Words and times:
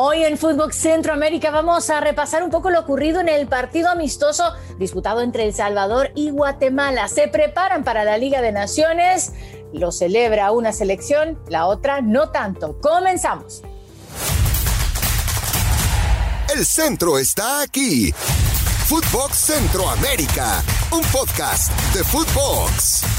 Hoy 0.00 0.22
en 0.22 0.38
Fútbol 0.38 0.72
Centroamérica 0.72 1.50
vamos 1.50 1.90
a 1.90 1.98
repasar 1.98 2.44
un 2.44 2.50
poco 2.50 2.70
lo 2.70 2.78
ocurrido 2.78 3.18
en 3.18 3.28
el 3.28 3.48
partido 3.48 3.88
amistoso 3.88 4.44
disputado 4.78 5.22
entre 5.22 5.42
El 5.42 5.52
Salvador 5.52 6.12
y 6.14 6.30
Guatemala. 6.30 7.08
Se 7.08 7.26
preparan 7.26 7.82
para 7.82 8.04
la 8.04 8.16
Liga 8.16 8.40
de 8.40 8.52
Naciones, 8.52 9.32
lo 9.72 9.90
celebra 9.90 10.52
una 10.52 10.72
selección, 10.72 11.36
la 11.48 11.66
otra 11.66 12.00
no 12.00 12.30
tanto. 12.30 12.78
Comenzamos. 12.80 13.62
El 16.54 16.64
centro 16.64 17.18
está 17.18 17.62
aquí. 17.62 18.12
Footbox 18.86 19.36
Centroamérica, 19.36 20.62
un 20.92 21.02
podcast 21.10 21.72
de 21.92 22.04
Footbox. 22.04 23.17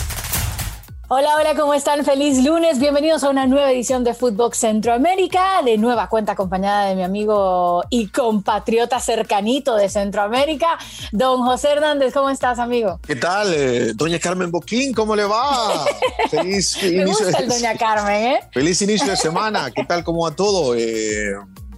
Hola, 1.12 1.38
hola, 1.38 1.56
¿cómo 1.56 1.74
están? 1.74 2.06
Feliz 2.06 2.44
lunes. 2.46 2.78
Bienvenidos 2.78 3.24
a 3.24 3.32
una 3.32 3.48
nueva 3.48 3.72
edición 3.72 4.04
de 4.04 4.14
Footbox 4.14 4.60
Centroamérica. 4.60 5.64
De 5.66 5.76
nueva 5.76 6.08
cuenta 6.08 6.34
acompañada 6.34 6.86
de 6.86 6.94
mi 6.94 7.02
amigo 7.02 7.84
y 7.90 8.10
compatriota 8.10 9.00
cercanito 9.00 9.76
de 9.76 9.90
Centroamérica, 9.90 10.78
don 11.12 11.42
José 11.42 11.70
Hernández. 11.72 12.14
¿Cómo 12.14 12.30
estás, 12.30 12.60
amigo? 12.60 13.00
¿Qué 13.08 13.16
tal, 13.16 13.52
eh, 13.56 13.94
doña 13.96 14.20
Carmen 14.20 14.52
Boquín? 14.52 14.94
¿Cómo 14.94 15.16
le 15.16 15.24
va? 15.24 15.84
Feliz 16.30 16.78
me 16.84 16.90
inicio 16.90 17.26
gusta 17.26 17.40
el 17.40 17.50
doña 17.50 17.76
Carmen, 17.76 18.24
¿eh? 18.34 18.40
Feliz 18.54 18.80
inicio 18.84 19.08
de 19.08 19.18
semana. 19.18 19.72
¿Qué 19.72 19.86
tal? 19.86 20.04
¿Cómo 20.04 20.26
va 20.26 20.36
todo? 20.36 20.76
Eh, 20.76 21.34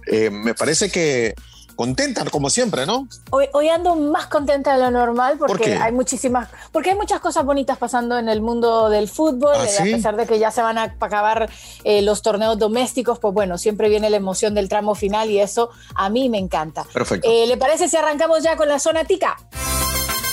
eh, 0.08 0.28
me 0.28 0.52
parece 0.52 0.90
que 0.90 1.34
contenta 1.74 2.24
como 2.30 2.50
siempre, 2.50 2.86
¿no? 2.86 3.08
Hoy, 3.30 3.46
hoy 3.52 3.68
ando 3.68 3.96
más 3.96 4.26
contenta 4.26 4.74
de 4.74 4.82
lo 4.82 4.90
normal 4.90 5.36
porque 5.38 5.74
hay 5.74 5.92
muchísimas, 5.92 6.48
porque 6.70 6.90
hay 6.90 6.96
muchas 6.96 7.20
cosas 7.20 7.44
bonitas 7.44 7.78
pasando 7.78 8.18
en 8.18 8.28
el 8.28 8.40
mundo 8.40 8.88
del 8.88 9.08
fútbol, 9.08 9.54
¿Ah, 9.56 9.66
eh, 9.66 9.78
a 9.80 9.96
pesar 9.96 10.16
de 10.16 10.26
que 10.26 10.38
ya 10.38 10.50
se 10.50 10.62
van 10.62 10.78
a 10.78 10.94
acabar 10.98 11.48
eh, 11.84 12.02
los 12.02 12.22
torneos 12.22 12.58
domésticos, 12.58 13.18
pues 13.18 13.34
bueno, 13.34 13.58
siempre 13.58 13.88
viene 13.88 14.10
la 14.10 14.16
emoción 14.16 14.54
del 14.54 14.68
tramo 14.68 14.94
final 14.94 15.30
y 15.30 15.40
eso 15.40 15.70
a 15.94 16.08
mí 16.08 16.28
me 16.28 16.38
encanta. 16.38 16.84
Perfecto. 16.92 17.28
Eh, 17.30 17.46
¿Le 17.46 17.56
parece 17.56 17.88
si 17.88 17.96
arrancamos 17.96 18.42
ya 18.42 18.56
con 18.56 18.68
la 18.68 18.78
zona 18.78 19.04
tica? 19.04 19.36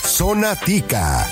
Zona 0.03 0.55
tica. 0.55 1.27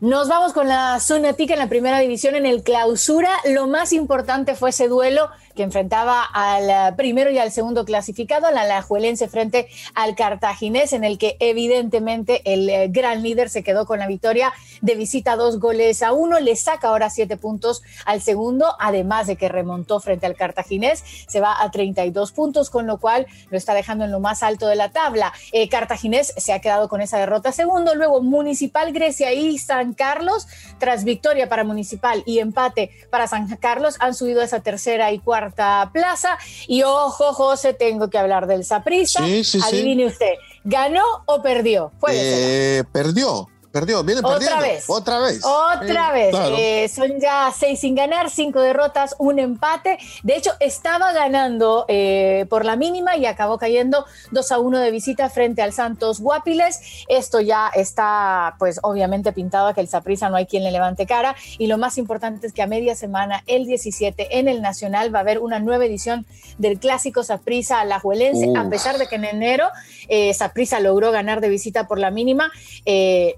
Nos 0.00 0.28
vamos 0.28 0.52
con 0.52 0.68
la 0.68 1.00
zona 1.00 1.32
tica 1.32 1.54
en 1.54 1.60
la 1.60 1.68
primera 1.68 1.98
división 1.98 2.34
en 2.34 2.44
el 2.44 2.62
clausura. 2.62 3.30
Lo 3.46 3.66
más 3.66 3.92
importante 3.94 4.54
fue 4.54 4.68
ese 4.68 4.86
duelo 4.86 5.30
que 5.54 5.62
enfrentaba 5.62 6.24
al 6.24 6.70
eh, 6.70 6.94
primero 6.96 7.30
y 7.30 7.38
al 7.38 7.52
segundo 7.52 7.84
clasificado, 7.84 8.46
al 8.46 8.58
Alajuelense 8.58 9.28
frente 9.28 9.68
al 9.94 10.14
Cartaginés, 10.14 10.92
en 10.92 11.04
el 11.04 11.18
que 11.18 11.36
evidentemente 11.40 12.42
el 12.44 12.68
eh, 12.68 12.88
gran 12.88 13.22
líder 13.22 13.48
se 13.48 13.62
quedó 13.62 13.86
con 13.86 13.98
la 13.98 14.06
victoria 14.06 14.52
de 14.80 14.94
visita 14.94 15.36
dos 15.36 15.60
goles 15.60 16.02
a 16.02 16.12
uno, 16.12 16.40
le 16.40 16.56
saca 16.56 16.88
ahora 16.88 17.10
siete 17.10 17.36
puntos 17.36 17.82
al 18.04 18.20
segundo, 18.20 18.74
además 18.80 19.26
de 19.26 19.36
que 19.36 19.48
remontó 19.48 20.00
frente 20.00 20.26
al 20.26 20.34
Cartaginés, 20.34 21.04
se 21.28 21.40
va 21.40 21.62
a 21.62 21.70
32 21.70 22.32
puntos, 22.32 22.70
con 22.70 22.86
lo 22.86 22.98
cual 22.98 23.26
lo 23.50 23.56
está 23.56 23.74
dejando 23.74 24.04
en 24.04 24.10
lo 24.10 24.20
más 24.20 24.42
alto 24.42 24.66
de 24.66 24.76
la 24.76 24.90
tabla. 24.90 25.32
Eh, 25.52 25.68
Cartaginés 25.68 26.34
se 26.36 26.52
ha 26.52 26.60
quedado 26.60 26.88
con 26.88 27.00
esa 27.00 27.18
derrota 27.18 27.52
segundo, 27.52 27.94
luego 27.94 28.22
Municipal 28.22 28.92
Grecia 28.92 29.32
y 29.32 29.58
San 29.58 29.94
Carlos, 29.94 30.48
tras 30.78 31.04
victoria 31.04 31.48
para 31.48 31.64
Municipal 31.64 32.22
y 32.26 32.40
empate 32.40 32.90
para 33.10 33.28
San 33.28 33.46
Carlos, 33.56 33.96
han 34.00 34.14
subido 34.14 34.40
a 34.40 34.44
esa 34.44 34.60
tercera 34.60 35.12
y 35.12 35.18
cuarta 35.18 35.43
plaza. 35.52 36.38
Y 36.66 36.82
ojo, 36.82 37.32
José, 37.32 37.74
tengo 37.74 38.10
que 38.10 38.18
hablar 38.18 38.46
del 38.46 38.64
Saprissa. 38.64 39.20
Adivine 39.22 40.06
usted, 40.06 40.34
¿ganó 40.64 41.04
o 41.26 41.42
perdió? 41.42 41.92
Eh, 42.08 42.84
perdió. 42.92 43.48
Perdió, 43.74 44.04
viene 44.04 44.20
Otra 44.22 44.60
vez. 44.60 44.84
Otra 44.86 45.18
vez. 45.18 45.40
Otra 45.44 46.12
vez. 46.12 46.32
Eh, 46.56 46.88
son 46.88 47.18
ya 47.18 47.52
seis 47.52 47.80
sin 47.80 47.96
ganar, 47.96 48.30
cinco 48.30 48.60
derrotas, 48.60 49.16
un 49.18 49.40
empate. 49.40 49.98
De 50.22 50.36
hecho, 50.36 50.52
estaba 50.60 51.12
ganando 51.12 51.84
eh, 51.88 52.46
por 52.48 52.64
la 52.64 52.76
mínima 52.76 53.16
y 53.16 53.26
acabó 53.26 53.58
cayendo 53.58 54.06
2 54.30 54.52
a 54.52 54.60
1 54.60 54.78
de 54.78 54.92
visita 54.92 55.28
frente 55.28 55.60
al 55.60 55.72
Santos 55.72 56.20
Guapiles. 56.20 56.78
Esto 57.08 57.40
ya 57.40 57.68
está, 57.74 58.54
pues, 58.60 58.78
obviamente 58.84 59.32
pintado 59.32 59.66
a 59.66 59.74
que 59.74 59.80
el 59.80 59.88
Saprisa 59.88 60.28
no 60.28 60.36
hay 60.36 60.46
quien 60.46 60.62
le 60.62 60.70
levante 60.70 61.04
cara. 61.04 61.34
Y 61.58 61.66
lo 61.66 61.76
más 61.76 61.98
importante 61.98 62.46
es 62.46 62.52
que 62.52 62.62
a 62.62 62.68
media 62.68 62.94
semana, 62.94 63.42
el 63.48 63.66
17, 63.66 64.38
en 64.38 64.46
el 64.46 64.62
Nacional, 64.62 65.12
va 65.12 65.18
a 65.18 65.22
haber 65.22 65.40
una 65.40 65.58
nueva 65.58 65.84
edición 65.84 66.26
del 66.58 66.78
clásico 66.78 67.24
Saprisa 67.24 67.80
Alajuelense, 67.80 68.52
a 68.56 68.68
pesar 68.70 68.98
de 68.98 69.08
que 69.08 69.16
en 69.16 69.24
enero 69.24 69.66
eh, 70.06 70.32
Saprisa 70.32 70.78
logró 70.78 71.10
ganar 71.10 71.40
de 71.40 71.48
visita 71.48 71.88
por 71.88 71.98
la 71.98 72.12
mínima. 72.12 72.52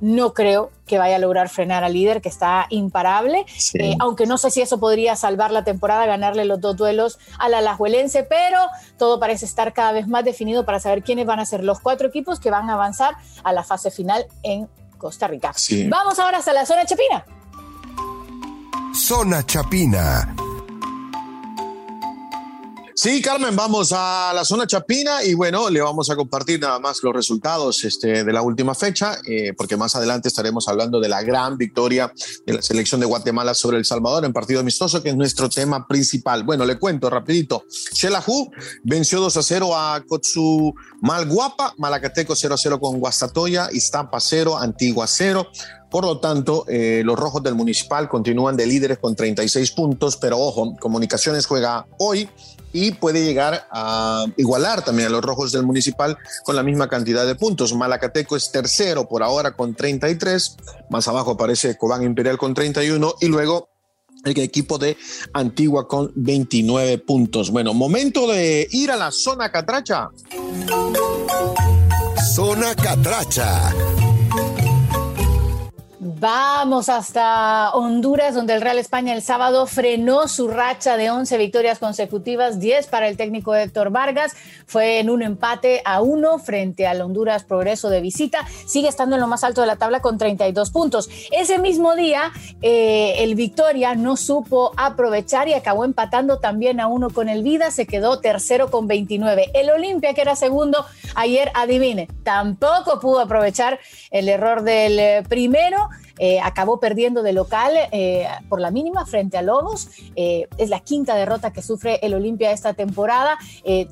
no 0.02 0.25
creo 0.34 0.70
que 0.86 0.98
vaya 0.98 1.16
a 1.16 1.18
lograr 1.18 1.48
frenar 1.48 1.84
al 1.84 1.92
líder, 1.92 2.20
que 2.20 2.28
está 2.28 2.66
imparable, 2.70 3.44
eh, 3.74 3.94
aunque 3.98 4.26
no 4.26 4.38
sé 4.38 4.50
si 4.50 4.60
eso 4.60 4.78
podría 4.78 5.16
salvar 5.16 5.50
la 5.50 5.64
temporada, 5.64 6.06
ganarle 6.06 6.44
los 6.44 6.60
dos 6.60 6.76
duelos 6.76 7.18
al 7.38 7.54
Alajuelense, 7.54 8.22
pero 8.22 8.58
todo 8.98 9.18
parece 9.18 9.44
estar 9.44 9.72
cada 9.72 9.92
vez 9.92 10.06
más 10.08 10.24
definido 10.24 10.64
para 10.64 10.80
saber 10.80 11.02
quiénes 11.02 11.26
van 11.26 11.40
a 11.40 11.46
ser 11.46 11.64
los 11.64 11.80
cuatro 11.80 12.08
equipos 12.08 12.40
que 12.40 12.50
van 12.50 12.70
a 12.70 12.74
avanzar 12.74 13.16
a 13.42 13.52
la 13.52 13.64
fase 13.64 13.90
final 13.90 14.26
en 14.42 14.68
Costa 14.98 15.26
Rica. 15.26 15.52
Vamos 15.88 16.18
ahora 16.18 16.38
hasta 16.38 16.52
la 16.52 16.64
zona 16.64 16.84
Chapina. 16.84 17.24
Zona 18.94 19.44
Chapina 19.44 20.45
Sí, 22.98 23.20
Carmen, 23.20 23.54
vamos 23.54 23.92
a 23.94 24.32
la 24.34 24.42
zona 24.42 24.66
chapina 24.66 25.22
y 25.22 25.34
bueno, 25.34 25.68
le 25.68 25.82
vamos 25.82 26.08
a 26.08 26.16
compartir 26.16 26.58
nada 26.58 26.78
más 26.78 27.02
los 27.02 27.12
resultados 27.12 27.84
este, 27.84 28.24
de 28.24 28.32
la 28.32 28.40
última 28.40 28.74
fecha, 28.74 29.18
eh, 29.28 29.52
porque 29.54 29.76
más 29.76 29.94
adelante 29.94 30.28
estaremos 30.28 30.66
hablando 30.66 30.98
de 30.98 31.10
la 31.10 31.22
gran 31.22 31.58
victoria 31.58 32.10
de 32.46 32.54
la 32.54 32.62
selección 32.62 32.98
de 32.98 33.06
Guatemala 33.06 33.52
sobre 33.52 33.76
El 33.76 33.84
Salvador 33.84 34.24
en 34.24 34.32
partido 34.32 34.60
amistoso, 34.60 35.02
que 35.02 35.10
es 35.10 35.14
nuestro 35.14 35.50
tema 35.50 35.86
principal. 35.86 36.42
Bueno, 36.44 36.64
le 36.64 36.78
cuento 36.78 37.10
rapidito. 37.10 37.64
Shelahu 37.92 38.50
venció 38.82 39.20
2 39.20 39.36
a 39.36 39.42
0 39.42 39.76
a 39.76 40.02
Kotsu 40.08 40.72
Malguapa, 41.02 41.74
Malacateco 41.76 42.34
0 42.34 42.54
a 42.54 42.58
0 42.58 42.80
con 42.80 42.98
Guastatoya, 42.98 43.68
Iztapa 43.72 44.20
0, 44.20 44.56
Antigua 44.56 45.06
0. 45.06 45.46
Por 45.90 46.04
lo 46.04 46.18
tanto, 46.18 46.64
eh, 46.66 47.02
los 47.04 47.18
rojos 47.18 47.42
del 47.42 47.54
municipal 47.54 48.08
continúan 48.08 48.56
de 48.56 48.66
líderes 48.66 48.98
con 48.98 49.14
36 49.14 49.70
puntos, 49.72 50.16
pero 50.16 50.38
ojo, 50.38 50.74
Comunicaciones 50.80 51.44
juega 51.44 51.86
hoy 51.98 52.28
y 52.72 52.92
puede 52.92 53.24
llegar 53.24 53.66
a 53.70 54.26
igualar 54.36 54.84
también 54.84 55.08
a 55.08 55.10
los 55.10 55.22
rojos 55.22 55.52
del 55.52 55.62
municipal 55.62 56.16
con 56.44 56.56
la 56.56 56.62
misma 56.62 56.88
cantidad 56.88 57.26
de 57.26 57.34
puntos. 57.34 57.74
Malacateco 57.74 58.36
es 58.36 58.50
tercero 58.50 59.08
por 59.08 59.22
ahora 59.22 59.52
con 59.52 59.74
33, 59.74 60.56
más 60.90 61.08
abajo 61.08 61.32
aparece 61.32 61.76
Cobán 61.76 62.02
Imperial 62.02 62.38
con 62.38 62.54
31 62.54 63.14
y 63.20 63.26
luego 63.28 63.68
el 64.24 64.38
equipo 64.40 64.78
de 64.78 64.96
Antigua 65.32 65.86
con 65.86 66.12
29 66.14 66.98
puntos. 66.98 67.50
Bueno, 67.50 67.74
momento 67.74 68.26
de 68.26 68.66
ir 68.70 68.90
a 68.90 68.96
la 68.96 69.10
zona 69.10 69.50
catracha. 69.50 70.08
Zona 72.34 72.74
catracha. 72.74 73.72
Vamos 76.18 76.88
hasta 76.88 77.72
Honduras, 77.74 78.34
donde 78.34 78.54
el 78.54 78.62
Real 78.62 78.78
España 78.78 79.12
el 79.12 79.20
sábado 79.20 79.66
frenó 79.66 80.28
su 80.28 80.48
racha 80.48 80.96
de 80.96 81.10
11 81.10 81.36
victorias 81.36 81.78
consecutivas, 81.78 82.58
10 82.58 82.86
para 82.86 83.06
el 83.06 83.18
técnico 83.18 83.54
Héctor 83.54 83.90
Vargas. 83.90 84.34
Fue 84.66 84.98
en 84.98 85.10
un 85.10 85.20
empate 85.20 85.82
a 85.84 86.00
uno 86.00 86.38
frente 86.38 86.86
al 86.86 87.02
Honduras 87.02 87.44
Progreso 87.44 87.90
de 87.90 88.00
visita. 88.00 88.46
Sigue 88.66 88.88
estando 88.88 89.16
en 89.16 89.20
lo 89.20 89.26
más 89.26 89.44
alto 89.44 89.60
de 89.60 89.66
la 89.66 89.76
tabla 89.76 90.00
con 90.00 90.16
32 90.16 90.70
puntos. 90.70 91.10
Ese 91.32 91.58
mismo 91.58 91.94
día, 91.94 92.32
eh, 92.62 93.16
el 93.18 93.34
Victoria 93.34 93.94
no 93.94 94.16
supo 94.16 94.72
aprovechar 94.78 95.48
y 95.48 95.52
acabó 95.52 95.84
empatando 95.84 96.38
también 96.38 96.80
a 96.80 96.86
uno 96.86 97.10
con 97.10 97.28
el 97.28 97.42
Vida. 97.42 97.70
Se 97.70 97.86
quedó 97.86 98.20
tercero 98.20 98.70
con 98.70 98.86
29. 98.86 99.50
El 99.52 99.68
Olimpia, 99.68 100.14
que 100.14 100.22
era 100.22 100.34
segundo, 100.34 100.86
ayer, 101.14 101.52
adivine, 101.52 102.08
tampoco 102.22 103.00
pudo 103.00 103.20
aprovechar 103.20 103.80
el 104.10 104.30
error 104.30 104.62
del 104.62 104.98
eh, 104.98 105.22
primero 105.28 105.90
eh, 106.18 106.40
acabó 106.40 106.80
perdiendo 106.80 107.22
de 107.22 107.32
local 107.32 107.72
eh, 107.92 108.26
por 108.48 108.60
la 108.60 108.70
mínima 108.70 109.06
frente 109.06 109.36
a 109.36 109.42
Lobos. 109.42 109.88
Eh, 110.14 110.48
es 110.56 110.70
la 110.70 110.80
quinta 110.80 111.14
derrota 111.14 111.52
que 111.52 111.62
sufre 111.62 111.98
el 112.02 112.14
Olimpia 112.14 112.52
esta 112.52 112.74
temporada. 112.74 113.38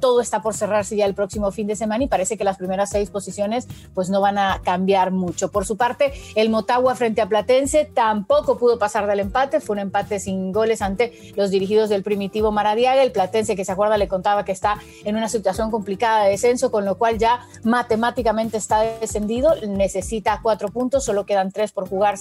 todo 0.01 0.21
está 0.21 0.43
por 0.43 0.55
cerrarse 0.55 0.97
ya 0.97 1.07
el 1.07 1.15
próximo 1.15 1.51
fin 1.51 1.67
de 1.67 1.77
semana 1.77 2.05
y 2.05 2.09
parece 2.09 2.37
que 2.37 2.45
las 2.45 2.57
primeras 2.57 2.91
seis 2.91 3.11
posiciones 3.11 3.67
pues 3.95 4.09
no 4.11 4.21
van 4.21 4.39
a 4.39 4.61
cambiar 4.65 5.11
mucho. 5.11 5.51
Por 5.51 5.67
su 5.67 5.77
parte, 5.77 6.13
el 6.35 6.51
Motagua 6.51 6.95
frente 6.95 7.21
a 7.21 7.29
Platense 7.29 7.85
tampoco 7.85 8.59
pudo 8.59 8.79
pasar 8.79 9.07
del 9.07 9.21
empate. 9.21 9.61
Fue 9.61 9.75
un 9.75 9.81
empate 9.81 10.21
sin 10.21 10.53
goles 10.53 10.83
ante 10.83 11.33
los 11.37 11.51
dirigidos 11.51 11.89
del 11.89 12.03
primitivo 12.03 12.53
Maradiaga. 12.53 13.03
El 13.03 13.13
Platense, 13.13 13.57
que 13.57 13.65
se 13.65 13.73
acuerda, 13.73 13.97
le 13.99 14.09
contaba 14.09 14.45
que 14.45 14.53
está 14.53 14.79
en 15.05 15.17
una 15.17 15.29
situación 15.29 15.71
complicada 15.71 16.25
de 16.25 16.31
descenso, 16.31 16.71
con 16.71 16.85
lo 16.85 16.97
cual 16.97 17.19
ya 17.19 17.41
matemáticamente 17.63 18.57
está 18.57 18.81
descendido. 18.81 19.55
Necesita 19.67 20.41
cuatro 20.43 20.69
puntos, 20.69 21.05
solo 21.05 21.27
quedan 21.27 21.53
tres 21.53 21.73
por 21.73 21.89
jugar 21.89 22.14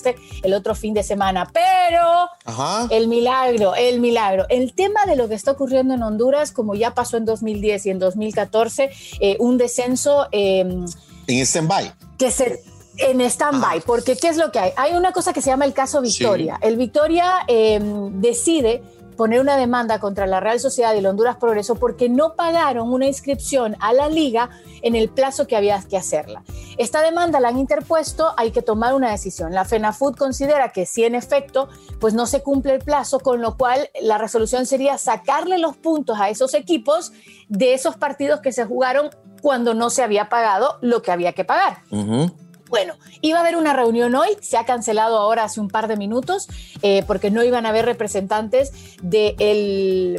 el 0.43 0.53
otro 0.53 0.75
fin 0.75 0.93
de 0.93 1.03
semana. 1.03 1.49
Pero 1.53 2.29
el 2.89 3.07
milagro, 3.07 3.75
el 3.75 3.99
milagro. 3.99 4.45
El 4.49 4.73
tema 4.73 5.05
de 5.05 5.15
lo 5.15 5.27
que 5.27 5.35
está 5.35 5.51
ocurriendo 5.51 5.93
en 5.93 6.03
Honduras, 6.03 6.51
como 6.51 6.75
ya 6.75 6.93
pasó 6.93 7.17
en 7.17 7.25
2010 7.25 7.85
y 7.85 7.89
en 7.89 7.99
2014, 7.99 8.89
eh, 9.19 9.37
un 9.39 9.57
descenso... 9.57 10.27
Em, 10.31 10.85
en 11.27 11.39
stand-by. 11.45 11.93
Que 12.17 12.31
se, 12.31 12.61
en 12.97 13.21
stand-by, 13.21 13.81
porque 13.81 14.15
¿qué 14.15 14.29
es 14.29 14.37
lo 14.37 14.51
que 14.51 14.59
hay? 14.59 14.71
Hay 14.77 14.93
una 14.93 15.11
cosa 15.11 15.33
que 15.33 15.41
se 15.41 15.49
llama 15.49 15.65
el 15.65 15.73
caso 15.73 16.01
Victoria. 16.01 16.59
El 16.61 16.77
Victoria 16.77 17.43
em, 17.47 18.21
decide 18.21 18.83
poner 19.15 19.39
una 19.39 19.57
demanda 19.57 20.00
contra 20.00 20.27
la 20.27 20.39
Real 20.39 20.60
Sociedad 20.60 20.94
y 20.94 21.00
el 21.00 21.06
Honduras 21.06 21.38
Progreso 21.38 21.75
porque 21.75 22.10
no 22.10 22.36
pagaron 22.36 22.92
una 22.92 23.07
inscripción 23.07 23.75
a 23.80 23.94
la 23.94 24.10
liga 24.10 24.50
en 24.81 24.95
el 24.95 25.10
plazo 25.10 25.48
que 25.48 25.56
había 25.56 25.81
que 25.89 25.98
hacerla. 25.98 26.44
Esta 26.77 27.01
demanda 27.01 27.39
la 27.39 27.50
han 27.50 27.57
interpuesto, 27.57 28.33
hay 28.38 28.51
que 28.51 28.62
tomar 28.62 28.94
una 28.94 29.12
decisión. 29.12 29.54
La 29.54 29.65
FENAFUT 29.65 30.18
considera 30.18 30.69
que 30.69 30.86
si 30.86 31.04
en 31.04 31.15
efecto 31.15 31.69
pues 32.00 32.13
no 32.13 32.25
se 32.25 32.42
cumple 32.42 32.74
el 32.74 32.80
plazo, 32.80 33.19
con 33.19 33.42
lo 33.42 33.57
cual 33.57 33.89
la 34.01 34.18
resolución 34.18 34.65
sería 34.65 34.98
sacarle 34.98 35.57
los 35.57 35.77
puntos 35.77 36.19
a 36.19 36.30
esos 36.30 36.54
equipos 36.54 37.12
de 37.48 37.74
esos 37.74 37.95
partidos 37.95 38.42
que 38.42 38.51
se 38.51 38.65
jugaron 38.65 39.10
cuando 39.42 39.74
no 39.74 39.89
se 39.89 40.04
había 40.04 40.30
pagado 40.30 40.77
lo 40.81 41.01
que 41.01 41.12
había 41.12 41.33
que 41.33 41.44
pagar. 41.44 41.80
Bueno, 42.73 42.95
iba 43.21 43.37
a 43.37 43.41
haber 43.41 43.55
una 43.55 43.73
reunión 43.73 44.15
hoy, 44.15 44.29
se 44.41 44.57
ha 44.57 44.65
cancelado 44.65 45.19
ahora 45.19 45.43
hace 45.43 45.61
un 45.61 45.67
par 45.67 45.87
de 45.87 45.95
minutos, 45.95 46.47
eh, 46.81 47.03
porque 47.05 47.29
no 47.29 47.43
iban 47.43 47.67
a 47.67 47.69
haber 47.69 47.85
representantes 47.85 48.71
del 49.03 50.17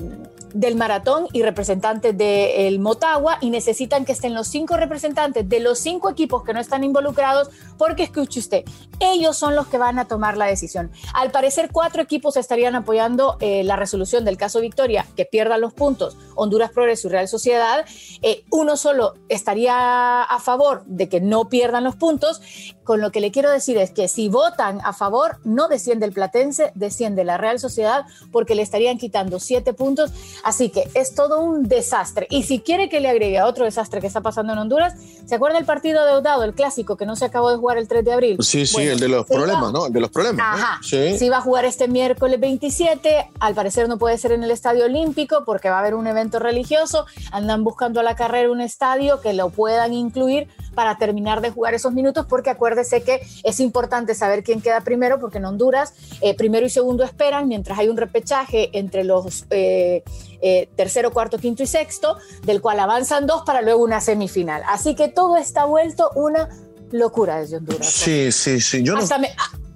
del 0.54 0.76
maratón 0.76 1.26
y 1.32 1.42
representantes 1.42 2.16
del 2.16 2.78
Motagua 2.78 3.38
y 3.40 3.50
necesitan 3.50 4.04
que 4.04 4.12
estén 4.12 4.32
los 4.32 4.48
cinco 4.48 4.76
representantes 4.76 5.46
de 5.46 5.60
los 5.60 5.78
cinco 5.78 6.08
equipos 6.08 6.44
que 6.44 6.54
no 6.54 6.60
están 6.60 6.84
involucrados 6.84 7.50
porque 7.76 8.04
escuche 8.04 8.40
usted, 8.40 8.64
ellos 9.00 9.36
son 9.36 9.56
los 9.56 9.66
que 9.66 9.78
van 9.78 9.98
a 9.98 10.06
tomar 10.06 10.36
la 10.36 10.46
decisión. 10.46 10.90
Al 11.12 11.30
parecer 11.30 11.70
cuatro 11.72 12.00
equipos 12.02 12.36
estarían 12.36 12.76
apoyando 12.76 13.36
eh, 13.40 13.64
la 13.64 13.76
resolución 13.76 14.24
del 14.24 14.36
caso 14.36 14.60
Victoria, 14.60 15.06
que 15.16 15.24
pierdan 15.24 15.60
los 15.60 15.74
puntos 15.74 16.16
Honduras 16.36 16.70
Progreso 16.70 17.08
y 17.08 17.10
Real 17.10 17.28
Sociedad. 17.28 17.84
Eh, 18.22 18.44
uno 18.50 18.76
solo 18.76 19.14
estaría 19.28 20.22
a 20.22 20.38
favor 20.38 20.84
de 20.86 21.08
que 21.08 21.20
no 21.20 21.48
pierdan 21.48 21.84
los 21.84 21.96
puntos. 21.96 22.40
Con 22.84 23.00
lo 23.00 23.10
que 23.10 23.20
le 23.20 23.30
quiero 23.30 23.50
decir 23.50 23.78
es 23.78 23.90
que 23.90 24.08
si 24.08 24.28
votan 24.28 24.80
a 24.84 24.92
favor, 24.92 25.38
no 25.44 25.68
desciende 25.68 26.06
el 26.06 26.12
Platense, 26.12 26.72
desciende 26.74 27.24
la 27.24 27.38
Real 27.38 27.58
Sociedad 27.58 28.06
porque 28.30 28.54
le 28.54 28.62
estarían 28.62 28.98
quitando 28.98 29.40
siete 29.40 29.72
puntos 29.72 30.12
Así 30.42 30.70
que 30.70 30.88
es 30.94 31.14
todo 31.14 31.40
un 31.40 31.68
desastre. 31.68 32.26
Y 32.30 32.42
si 32.44 32.60
quiere 32.60 32.88
que 32.88 33.00
le 33.00 33.08
agregue 33.08 33.38
a 33.38 33.46
otro 33.46 33.64
desastre 33.64 34.00
que 34.00 34.06
está 34.06 34.20
pasando 34.20 34.52
en 34.52 34.58
Honduras, 34.58 34.94
¿se 35.26 35.34
acuerda 35.34 35.58
el 35.58 35.64
partido 35.64 36.04
deudado, 36.04 36.44
el 36.44 36.54
clásico 36.54 36.96
que 36.96 37.06
no 37.06 37.16
se 37.16 37.24
acabó 37.24 37.50
de 37.50 37.56
jugar 37.56 37.78
el 37.78 37.88
3 37.88 38.04
de 38.04 38.12
abril? 38.12 38.36
Sí, 38.40 38.66
sí, 38.66 38.82
el 38.82 39.00
de 39.00 39.08
los 39.08 39.26
problemas, 39.26 39.72
¿no? 39.72 39.86
El 39.86 39.92
de 39.92 40.00
los 40.00 40.10
problemas. 40.10 40.60
Ajá. 40.60 40.80
Sí. 40.82 41.18
Se 41.18 41.26
iba 41.26 41.38
a 41.38 41.40
jugar 41.40 41.64
este 41.64 41.88
miércoles 41.88 42.38
27. 42.40 43.30
Al 43.40 43.54
parecer 43.54 43.88
no 43.88 43.98
puede 43.98 44.18
ser 44.18 44.32
en 44.32 44.42
el 44.42 44.50
Estadio 44.50 44.84
Olímpico 44.84 45.44
porque 45.44 45.70
va 45.70 45.76
a 45.76 45.80
haber 45.80 45.94
un 45.94 46.06
evento 46.06 46.38
religioso. 46.38 47.06
Andan 47.32 47.64
buscando 47.64 48.00
a 48.00 48.02
la 48.02 48.16
carrera 48.16 48.50
un 48.50 48.60
estadio 48.60 49.20
que 49.20 49.32
lo 49.32 49.50
puedan 49.50 49.92
incluir 49.92 50.48
para 50.74 50.98
terminar 50.98 51.40
de 51.40 51.50
jugar 51.50 51.74
esos 51.74 51.92
minutos, 51.92 52.26
porque 52.28 52.50
acuérdese 52.74 53.02
que 53.02 53.26
es 53.42 53.60
importante 53.60 54.14
saber 54.14 54.42
quién 54.42 54.60
queda 54.60 54.80
primero, 54.80 55.20
porque 55.20 55.38
en 55.38 55.44
Honduras 55.44 55.92
eh, 56.20 56.34
primero 56.34 56.66
y 56.66 56.70
segundo 56.70 57.04
esperan, 57.04 57.48
mientras 57.48 57.78
hay 57.78 57.88
un 57.88 57.96
repechaje 57.96 58.70
entre 58.72 59.04
los 59.04 59.46
eh, 59.50 60.02
eh, 60.42 60.68
tercero, 60.76 61.12
cuarto, 61.12 61.38
quinto 61.38 61.62
y 61.62 61.66
sexto, 61.66 62.18
del 62.44 62.60
cual 62.60 62.80
avanzan 62.80 63.26
dos 63.26 63.42
para 63.42 63.62
luego 63.62 63.82
una 63.82 64.00
semifinal. 64.00 64.62
Así 64.66 64.94
que 64.94 65.08
todo 65.08 65.36
está 65.36 65.64
vuelto 65.64 66.10
una 66.14 66.48
locura 66.90 67.40
desde 67.40 67.56
Honduras. 67.56 67.86
Sí, 67.86 68.32
sí, 68.32 68.60
sí. 68.60 68.82
Yo 68.82 68.96
hasta, 68.96 69.18
me, 69.18 69.30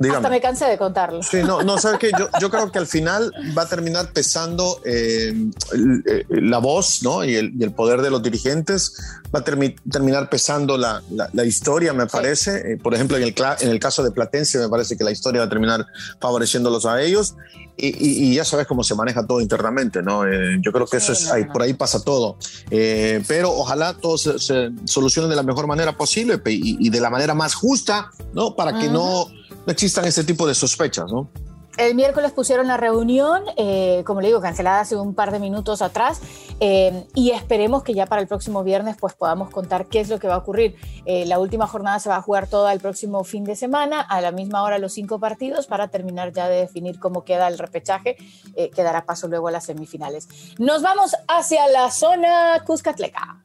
hasta 0.07 0.31
me 0.31 0.41
cansé 0.41 0.67
de 0.67 0.79
contarlo. 0.79 1.23
Sí, 1.23 1.39
no, 1.43 1.63
no, 1.63 1.79
sabes 1.79 1.99
que 1.99 2.11
yo, 2.17 2.29
yo, 2.41 2.51
creo 2.51 2.71
que 2.71 2.79
al 2.79 2.87
final 2.87 3.33
va 3.57 3.63
a 3.63 3.69
terminar 3.69 4.13
pesando 4.13 4.81
eh, 4.85 5.35
eh, 5.75 6.25
la 6.29 6.59
voz 6.59 7.03
¿no? 7.03 7.25
y, 7.25 7.35
el, 7.35 7.53
y, 7.59 7.65
el, 7.65 7.73
poder 7.73 8.01
de 8.03 8.11
los 8.11 8.23
dirigentes, 8.23 8.97
va 9.35 9.41
a 9.41 9.45
terminar 9.45 10.31
pesando 10.31 10.77
la, 10.79 11.03
la, 11.11 11.29
la, 11.33 11.45
historia, 11.45 11.93
me 11.93 12.07
parece. 12.07 12.73
Eh, 12.73 12.77
por 12.77 12.95
ejemplo, 12.95 13.17
en 13.17 13.25
el, 13.25 13.35
en 13.61 13.71
el 13.71 13.81
caso 13.81 14.05
de 14.05 14.11
Platense, 14.13 14.59
me 14.59 14.69
parece 14.69 14.97
que 14.97 15.03
la 15.03 15.11
historia 15.11 15.41
va 15.41 15.47
a 15.47 15.51
terminar 15.51 15.85
favoreciéndolos 16.21 16.87
a 16.87 17.03
ellos. 17.03 17.35
Y, 17.77 17.89
y, 17.89 18.31
y 18.31 18.35
ya 18.35 18.45
sabes 18.45 18.67
cómo 18.67 18.83
se 18.83 18.97
maneja 18.97 19.25
todo 19.25 19.41
internamente, 19.41 20.03
¿no? 20.03 20.27
Eh, 20.27 20.59
yo 20.61 20.73
creo 20.73 20.87
que 20.87 20.97
eso 20.97 21.13
es, 21.13 21.31
ahí, 21.31 21.45
por 21.45 21.63
ahí 21.63 21.75
pasa 21.75 22.03
todo. 22.03 22.37
Pero 22.69 23.53
ojalá 23.53 23.95
todo 23.95 24.19
se, 24.19 24.39
se, 24.41 24.71
solucione 24.85 25.29
de 25.29 25.37
la 25.37 25.45
mejor 25.45 25.69
manera 25.69 25.97
posible 25.97 26.41
y, 26.45 26.91
de 26.91 27.01
la 27.01 27.11
manera 27.11 27.35
más 27.35 27.55
justa, 27.55 28.11
¿no? 28.33 28.57
Para 28.57 28.79
que 28.79 28.89
no, 28.89 29.29
no 29.69 29.73
existan 29.73 30.07
ese 30.07 30.25
tipo 30.25 30.47
de 30.47 30.55
sospechas, 30.55 31.13
¿no? 31.13 31.29
El 31.77 31.95
miércoles 31.95 32.33
pusieron 32.33 32.69
la 32.69 32.79
reunión, 32.79 33.43
eh, 33.59 34.03
como 34.07 34.23
le 34.23 34.29
digo, 34.29 34.41
cancelada 34.41 34.81
hace 34.81 34.97
un 34.97 35.15
par 35.15 35.31
de 35.31 35.39
minutos 35.39 35.83
atrás, 35.83 36.23
eh, 36.59 37.07
y 37.15 37.33
esperemos 37.33 37.83
que 37.83 37.93
ya 37.93 38.07
para 38.07 38.23
el 38.23 38.27
próximo 38.29 38.65
viernes 38.65 38.97
pues 38.99 39.13
podamos 39.13 39.51
contar 39.51 39.85
qué 39.85 40.01
es 40.01 40.09
lo 40.09 40.19
que 40.19 40.27
va 40.27 40.37
a 40.37 40.39
ocurrir. 40.39 40.75
Eh, 41.05 41.27
la 41.27 41.39
última 41.39 41.67
jornada 41.67 42.01
se 42.01 42.09
va 42.09 42.17
a 42.17 42.23
jugar 42.23 42.47
toda 42.47 42.73
el 42.73 42.81
próximo 42.81 43.23
fin 43.25 43.45
de 43.45 43.57
semana, 43.57 44.01
a 44.01 44.23
la 44.23 44.33
misma 44.33 44.63
hora 44.63 44.79
los 44.79 44.95
cinco 44.95 45.21
partidos, 45.21 45.67
para 45.67 45.89
terminar 45.89 46.33
ya 46.33 46.49
de 46.49 46.57
definir 46.61 46.99
cómo 46.99 47.23
queda 47.25 47.47
el 47.47 47.59
repechaje, 47.59 48.17
que 48.57 48.83
dará 48.83 49.05
paso 49.05 49.29
luego 49.29 49.49
a 49.49 49.51
las 49.51 49.67
semifinales. 49.67 50.29
Nos 50.59 50.81
vamos 50.81 51.15
hacia 51.29 51.69
la 51.69 51.91
zona 51.91 52.65
Cuscatleca. 52.65 53.43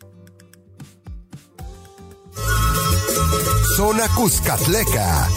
Zona 3.75 4.07
Cuscatleca. 4.15 5.27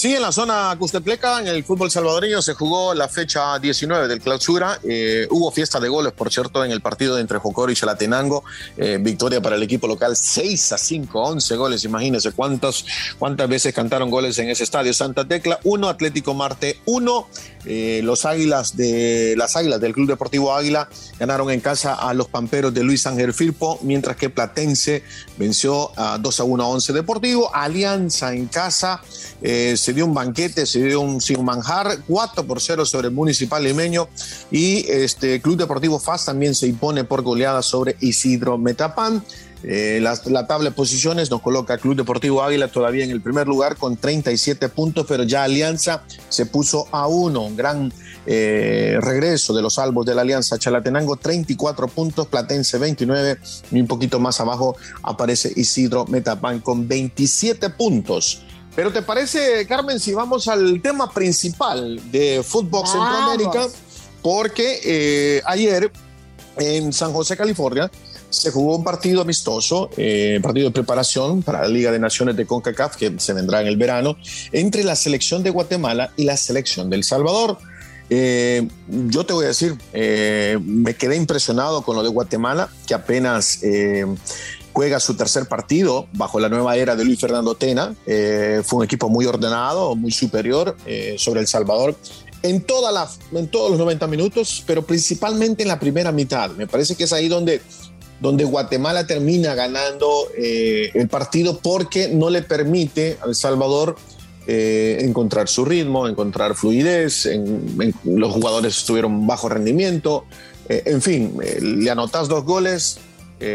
Sí, 0.00 0.14
en 0.14 0.22
la 0.22 0.32
zona 0.32 0.74
Custepleca, 0.78 1.40
en 1.40 1.48
el 1.48 1.62
fútbol 1.62 1.90
salvadoreño, 1.90 2.40
se 2.40 2.54
jugó 2.54 2.94
la 2.94 3.06
fecha 3.06 3.58
19 3.58 4.08
del 4.08 4.22
clausura. 4.22 4.80
Eh, 4.82 5.28
hubo 5.30 5.50
fiesta 5.50 5.78
de 5.78 5.90
goles, 5.90 6.14
por 6.14 6.32
cierto, 6.32 6.64
en 6.64 6.70
el 6.70 6.80
partido 6.80 7.18
entre 7.18 7.36
Jocoro 7.36 7.70
y 7.70 7.74
Chalatenango. 7.74 8.42
Eh, 8.78 8.96
victoria 8.98 9.42
para 9.42 9.56
el 9.56 9.62
equipo 9.62 9.86
local, 9.86 10.16
6 10.16 10.72
a 10.72 10.78
5, 10.78 11.22
11 11.22 11.56
goles. 11.56 11.84
Imagínense 11.84 12.32
cuántas, 12.32 12.82
cuántas 13.18 13.46
veces 13.46 13.74
cantaron 13.74 14.08
goles 14.08 14.38
en 14.38 14.48
ese 14.48 14.64
estadio. 14.64 14.94
Santa 14.94 15.28
Tecla, 15.28 15.60
1, 15.64 15.86
Atlético 15.90 16.32
Marte, 16.32 16.80
1. 16.86 17.28
Eh, 17.64 18.00
los 18.02 18.24
Águilas 18.24 18.76
de 18.76 19.34
las 19.36 19.56
Águilas 19.56 19.80
del 19.80 19.92
Club 19.92 20.08
Deportivo 20.08 20.54
Águila 20.54 20.88
ganaron 21.18 21.50
en 21.50 21.60
casa 21.60 21.94
a 21.94 22.14
los 22.14 22.28
Pamperos 22.28 22.72
de 22.72 22.82
Luis 22.82 23.06
Ángel 23.06 23.34
Firpo, 23.34 23.78
mientras 23.82 24.16
que 24.16 24.30
Platense 24.30 25.02
venció 25.36 25.92
a 25.96 26.18
2 26.18 26.40
a 26.40 26.44
1 26.44 26.62
a 26.62 26.68
11 26.68 26.92
Deportivo. 26.92 27.54
Alianza 27.54 28.32
en 28.32 28.46
casa 28.46 29.00
eh, 29.42 29.74
se 29.76 29.92
dio 29.92 30.06
un 30.06 30.14
banquete, 30.14 30.66
se 30.66 30.82
dio 30.82 31.00
un 31.00 31.20
sin 31.20 31.44
manjar, 31.44 31.98
4 32.06 32.46
por 32.46 32.60
0 32.60 32.84
sobre 32.86 33.08
el 33.08 33.14
Municipal 33.14 33.62
Limeño 33.62 34.08
y 34.50 34.86
este 34.90 35.40
Club 35.40 35.56
Deportivo 35.58 35.98
FAS 35.98 36.24
también 36.24 36.54
se 36.54 36.66
impone 36.66 37.04
por 37.04 37.22
goleada 37.22 37.62
sobre 37.62 37.96
Isidro 38.00 38.56
Metapán. 38.58 39.22
Eh, 39.62 39.98
la, 40.00 40.18
la, 40.26 40.46
tabla 40.46 40.70
de 40.70 40.74
posiciones 40.74 41.30
nos 41.30 41.42
coloca 41.42 41.76
Club 41.76 41.96
Deportivo 41.96 42.42
Águila 42.42 42.68
todavía 42.68 43.04
en 43.04 43.10
el 43.10 43.20
primer 43.20 43.46
lugar 43.46 43.76
con 43.76 43.96
37 43.96 44.70
puntos, 44.70 45.04
pero 45.06 45.24
ya 45.24 45.44
Alianza 45.44 46.02
se 46.28 46.46
puso 46.46 46.88
a 46.92 47.06
uno. 47.06 47.42
Un 47.42 47.56
gran 47.56 47.92
eh, 48.26 48.98
regreso 49.00 49.54
de 49.54 49.62
los 49.62 49.74
salvos 49.74 50.06
de 50.06 50.14
la 50.14 50.22
Alianza 50.22 50.58
Chalatenango, 50.58 51.16
34 51.16 51.88
puntos, 51.88 52.26
Platense 52.28 52.78
29 52.78 53.38
y 53.72 53.80
un 53.80 53.86
poquito 53.86 54.20
más 54.20 54.40
abajo 54.40 54.76
aparece 55.02 55.52
Isidro 55.56 56.06
Metapán 56.06 56.60
con 56.60 56.86
27 56.86 57.70
puntos. 57.70 58.42
Pero 58.76 58.92
¿te 58.92 59.02
parece, 59.02 59.66
Carmen, 59.66 59.98
si 59.98 60.14
vamos 60.14 60.48
al 60.48 60.80
tema 60.80 61.10
principal 61.10 62.00
de 62.10 62.42
Fútbol 62.42 62.86
Centroamérica? 62.86 63.66
Porque 64.22 64.80
eh, 64.84 65.42
ayer 65.44 65.90
en 66.56 66.92
San 66.92 67.12
José, 67.12 67.36
California, 67.36 67.90
se 68.30 68.50
jugó 68.50 68.76
un 68.76 68.84
partido 68.84 69.20
amistoso, 69.22 69.90
eh, 69.96 70.38
partido 70.42 70.68
de 70.68 70.72
preparación 70.72 71.42
para 71.42 71.62
la 71.62 71.68
Liga 71.68 71.90
de 71.90 71.98
Naciones 71.98 72.36
de 72.36 72.46
CONCACAF, 72.46 72.96
que 72.96 73.14
se 73.18 73.32
vendrá 73.32 73.60
en 73.60 73.66
el 73.66 73.76
verano, 73.76 74.16
entre 74.52 74.84
la 74.84 74.96
selección 74.96 75.42
de 75.42 75.50
Guatemala 75.50 76.12
y 76.16 76.24
la 76.24 76.36
selección 76.36 76.88
de 76.88 76.96
El 76.96 77.04
Salvador. 77.04 77.58
Eh, 78.08 78.66
yo 78.88 79.26
te 79.26 79.32
voy 79.32 79.44
a 79.44 79.48
decir, 79.48 79.76
eh, 79.92 80.58
me 80.64 80.94
quedé 80.94 81.16
impresionado 81.16 81.82
con 81.82 81.96
lo 81.96 82.02
de 82.02 82.08
Guatemala, 82.08 82.68
que 82.86 82.94
apenas 82.94 83.60
juega 84.72 85.00
su 85.00 85.14
tercer 85.14 85.46
partido 85.46 86.06
bajo 86.12 86.38
la 86.40 86.48
nueva 86.48 86.76
era 86.76 86.96
de 86.96 87.04
Luis 87.04 87.20
Fernando 87.20 87.54
Tena. 87.54 87.94
Fue 88.04 88.78
un 88.78 88.84
equipo 88.84 89.08
muy 89.08 89.26
ordenado, 89.26 89.94
muy 89.94 90.12
superior 90.12 90.76
sobre 91.16 91.40
El 91.40 91.46
Salvador 91.46 91.96
en, 92.42 92.56
en 92.56 93.48
todos 93.48 93.70
los 93.70 93.78
90 93.78 94.06
minutos, 94.06 94.64
pero 94.66 94.82
principalmente 94.82 95.62
en 95.62 95.68
la 95.68 95.78
primera 95.78 96.12
mitad. 96.12 96.50
Me 96.52 96.66
parece 96.66 96.96
que 96.96 97.04
es 97.04 97.12
ahí 97.12 97.28
donde 97.28 97.60
donde 98.20 98.44
Guatemala 98.44 99.06
termina 99.06 99.54
ganando 99.54 100.28
eh, 100.36 100.90
el 100.94 101.08
partido 101.08 101.58
porque 101.58 102.08
no 102.08 102.30
le 102.30 102.42
permite 102.42 103.18
a 103.22 103.26
El 103.26 103.34
Salvador 103.34 103.96
eh, 104.46 104.98
encontrar 105.00 105.48
su 105.48 105.64
ritmo, 105.64 106.06
encontrar 106.06 106.54
fluidez, 106.54 107.26
en, 107.26 107.94
los 108.04 108.32
jugadores 108.32 108.76
estuvieron 108.76 109.26
bajo 109.26 109.48
rendimiento, 109.48 110.24
eh, 110.68 110.82
en 110.86 111.00
fin, 111.00 111.36
le 111.60 111.90
anotas 111.90 112.28
dos 112.28 112.44
goles, 112.44 112.98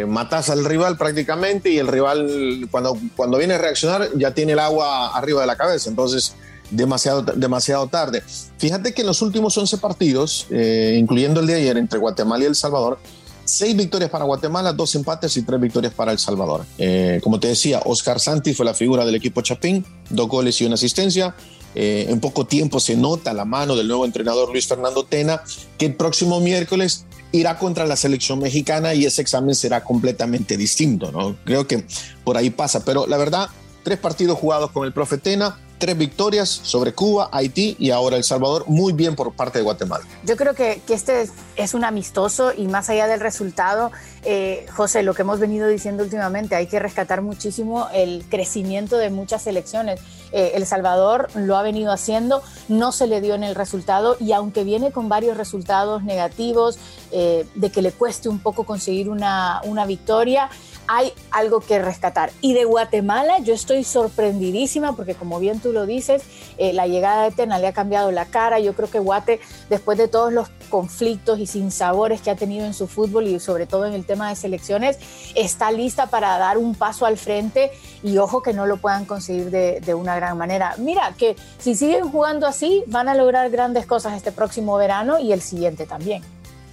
matas 0.07 0.50
al 0.50 0.65
rival 0.65 0.98
prácticamente 0.98 1.69
y 1.69 1.77
el 1.77 1.88
rival 1.88 2.67
cuando, 2.72 2.98
cuando 3.15 3.38
viene 3.38 3.53
a 3.53 3.60
reaccionar 3.60 4.10
ya 4.15 4.31
tiene 4.31 4.53
el 4.53 4.60
agua 4.60 5.15
arriba 5.15 5.41
de 5.41 5.45
la 5.45 5.55
cabeza, 5.55 5.91
entonces 5.91 6.34
demasiado, 6.72 7.22
demasiado 7.22 7.86
tarde. 7.86 8.24
Fíjate 8.57 8.95
que 8.95 9.01
en 9.01 9.07
los 9.07 9.22
últimos 9.22 9.55
11 9.55 9.77
partidos, 9.77 10.48
incluyendo 10.50 11.39
el 11.39 11.45
de 11.45 11.53
ayer 11.53 11.77
entre 11.77 12.00
Guatemala 12.00 12.45
y 12.45 12.48
El 12.48 12.55
Salvador, 12.55 12.98
Seis 13.46 13.78
victorias 13.78 14.10
para 14.10 14.25
Guatemala, 14.25 14.74
dos 14.74 14.96
empates 14.96 15.38
y 15.38 15.44
tres 15.44 15.62
victorias 15.62 15.94
para 15.94 16.12
El 16.12 16.18
Salvador. 16.18 16.66
Eh, 16.80 17.20
como 17.24 17.40
te 17.40 17.48
decía, 17.48 17.82
Oscar 17.86 18.20
Santi 18.20 18.54
fue 18.54 18.66
la 18.66 18.74
figura 18.74 19.06
del 19.06 19.16
equipo 19.16 19.42
Chapín, 19.42 19.86
dos 20.10 20.28
goles 20.28 20.60
y 20.62 20.66
una 20.66 20.74
asistencia. 20.74 21.36
Eh, 21.75 22.08
en 22.10 22.20
poco 22.20 22.46
tiempo 22.46 22.80
se 22.80 22.96
nota 22.96 23.34
la 23.34 23.46
mano 23.46 23.75
del 23.75 23.88
nuevo 23.88 24.06
entrenador 24.06 24.50
Luis 24.50 24.66
Fernando 24.66 25.04
Tena, 25.04 25.44
que 25.78 25.86
el 25.86 25.96
próximo 25.96 26.40
miércoles 26.40 27.06
irá 27.34 27.60
contra 27.60 27.86
la 27.86 27.96
selección 27.96 28.40
mexicana 28.40 28.94
y 28.94 29.06
ese 29.06 29.22
examen 29.22 29.54
será 29.54 29.84
completamente 29.84 30.58
distinto, 30.58 31.12
¿no? 31.12 31.36
Creo 31.44 31.68
que 31.68 31.86
por 32.24 32.38
ahí 32.38 32.50
pasa, 32.50 32.84
pero 32.84 33.06
la 33.06 33.18
verdad, 33.18 33.50
tres 33.84 34.00
partidos 34.00 34.40
jugados 34.40 34.72
con 34.72 34.86
el 34.86 34.94
profe 34.94 35.18
Tena, 35.18 35.60
tres 35.77 35.98
victorias 35.98 36.50
sobre 36.50 36.94
Cuba, 36.94 37.29
Haití 37.32 37.75
y 37.79 37.91
ahora 37.91 38.17
El 38.17 38.24
Salvador, 38.24 38.65
muy 38.67 38.94
bien 38.94 39.15
por 39.15 39.34
parte 39.34 39.60
de 39.60 39.63
Guatemala. 39.63 40.03
Yo 40.24 40.36
creo 40.36 40.53
que, 40.53 40.82
este 40.89 41.29
es, 41.55 41.74
un 41.74 41.84
amistoso 41.84 42.53
y 42.55 42.67
más 42.67 42.89
allá 42.89 43.08
del 43.08 43.20
resultado, 43.20 43.91
eh, 44.25 44.65
José, 44.75 45.03
lo 45.03 45.13
que 45.13 45.22
hemos 45.22 45.39
venido 45.39 45.67
diciendo 45.67 46.03
últimamente, 46.03 46.55
hay 46.55 46.67
que 46.67 46.79
rescatar 46.79 47.22
muchísimo 47.22 47.88
el 47.94 48.25
crecimiento 48.29 48.98
de 48.98 49.10
muchas 49.10 49.44
selecciones. 49.44 50.01
Eh, 50.32 50.53
el 50.55 50.65
Salvador 50.65 51.29
lo 51.36 51.55
ha 51.55 51.62
venido 51.62 51.91
haciendo, 51.91 52.41
no 52.67 52.91
se 52.91 53.08
le 53.08 53.22
dio 53.22 53.36
en 53.36 53.44
el 53.44 53.55
resultado 53.55 54.17
y 54.20 54.34
aunque 54.34 54.63
viene 54.63 54.91
con 54.91 55.08
varios 55.08 55.38
resultados 55.38 56.03
negativos, 56.03 56.77
eh, 57.12 57.46
de 57.55 57.70
que 57.70 57.82
le 57.82 57.94
cueste 57.94 58.27
un 58.27 58.39
poco 58.39 58.65
conseguir 58.65 59.10
una, 59.10 59.62
victoria, 59.88 60.50
hay 60.88 61.13
algo 61.32 61.62
que 61.62 61.79
rescatar. 61.79 62.32
Y 62.41 62.53
de 62.53 62.65
Guatemala 62.65 63.39
yo 63.39 63.53
estoy 63.53 63.86
sorprendidísima 63.86 64.96
porque 64.96 65.15
como 65.15 65.39
bien 65.39 65.60
tú 65.62 65.72
lo 65.72 65.86
dices, 65.86 66.24
eh, 66.58 66.74
la 66.74 66.88
llegada 66.88 67.24
de 67.24 67.32
Tena 67.32 67.60
le 67.60 67.67
ha 67.67 67.74
cambiado 67.74 68.12
la 68.12 68.25
cara. 68.25 68.60
Yo 68.60 68.74
creo 68.74 68.89
que 68.89 69.00
Guate, 69.00 69.39
después 69.70 69.98
de 69.98 70.08
todos 70.08 70.34
los 70.34 70.50
conflictos 70.65 71.39
y 71.39 71.48
sinsabores 71.48 72.22
que 72.22 72.31
ha 72.31 72.36
tenido 72.36 72.65
en 72.65 72.74
su 72.74 72.88
fútbol 72.88 73.27
y 73.27 73.39
sobre 73.39 73.65
todo 73.65 73.86
en 73.86 73.93
el 73.93 74.05
tema 74.05 74.29
de 74.29 74.36
selecciones, 74.36 74.98
está 75.36 75.72
lista 75.72 76.07
para 76.07 76.38
dar 76.38 76.57
un 76.57 76.75
paso 76.75 77.05
al 77.05 77.17
frente 77.17 77.72
y 78.03 78.17
ojo 78.17 78.41
que 78.41 78.53
no 78.53 78.65
lo 78.65 78.77
puedan 78.77 79.05
conseguir 79.05 79.50
de, 79.50 79.79
de 79.81 79.93
una 79.93 80.15
gran 80.15 80.38
manera. 80.38 80.75
Mira, 80.77 81.13
que 81.17 81.36
si 81.60 81.75
siguen 81.75 82.10
jugando 82.10 82.48
así, 82.48 82.84
van 82.88 83.10
a 83.10 83.15
lograr 83.15 83.50
grandes 83.50 83.86
cosas 83.86 84.13
este 84.13 84.31
próximo 84.31 84.77
verano 84.77 85.19
y 85.19 85.31
el 85.31 85.41
siguiente 85.41 85.86
también. 85.86 86.24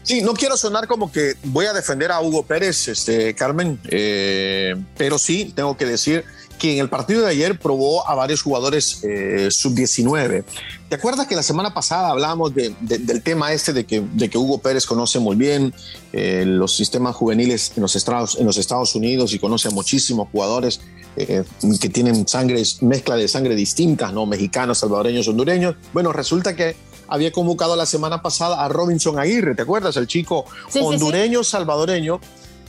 Sí, 0.02 0.20
no 0.20 0.34
quiero 0.34 0.56
sonar 0.56 0.88
como 0.88 1.12
que 1.12 1.34
voy 1.44 1.66
a 1.66 1.72
defender 1.72 2.10
a 2.10 2.20
Hugo 2.20 2.42
Pérez, 2.42 2.88
este, 2.88 3.34
Carmen, 3.34 3.78
eh, 3.88 4.74
pero 4.96 5.16
sí 5.16 5.52
tengo 5.54 5.76
que 5.76 5.86
decir 5.86 6.24
que 6.58 6.74
en 6.74 6.78
el 6.80 6.88
partido 6.88 7.22
de 7.22 7.30
ayer 7.30 7.58
probó 7.58 8.08
a 8.08 8.14
varios 8.14 8.42
jugadores 8.42 9.02
eh, 9.04 9.48
sub-19. 9.50 10.44
¿Te 10.88 10.96
acuerdas 10.96 11.26
que 11.26 11.36
la 11.36 11.42
semana 11.42 11.72
pasada 11.72 12.08
hablábamos 12.10 12.52
del 12.54 13.22
tema 13.22 13.52
este 13.52 13.72
de 13.72 13.84
que, 13.84 14.00
de 14.00 14.28
que, 14.28 14.38
Hugo 14.38 14.58
Pérez 14.58 14.86
conoce 14.86 15.18
muy 15.20 15.36
bien 15.36 15.72
eh, 16.12 16.44
los 16.46 16.76
sistemas 16.76 17.14
juveniles 17.14 17.72
en 17.76 17.82
los, 17.82 17.94
Estados, 17.96 18.36
en 18.38 18.46
los 18.46 18.58
Estados 18.58 18.94
Unidos 18.94 19.32
y 19.32 19.38
conoce 19.38 19.68
a 19.68 19.70
muchísimos 19.70 20.28
jugadores 20.30 20.80
que 21.14 21.88
tienen 21.90 22.26
sangre, 22.26 22.62
mezcla 22.80 23.16
de 23.16 23.28
sangre 23.28 23.54
distintas, 23.54 24.14
¿no? 24.14 24.24
Mexicanos, 24.24 24.78
salvadoreños, 24.78 25.28
hondureños. 25.28 25.76
Bueno, 25.92 26.10
resulta 26.10 26.56
que 26.56 26.74
había 27.12 27.30
convocado 27.30 27.76
la 27.76 27.84
semana 27.84 28.22
pasada 28.22 28.64
a 28.64 28.68
Robinson 28.70 29.18
Aguirre, 29.18 29.54
¿te 29.54 29.62
acuerdas? 29.62 29.98
El 29.98 30.06
chico 30.06 30.46
hondureño, 30.80 31.44
salvadoreño, 31.44 32.20